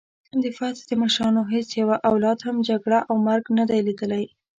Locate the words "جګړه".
2.69-2.99